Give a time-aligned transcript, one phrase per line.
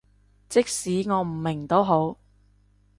[0.49, 2.17] 即使我唔明都好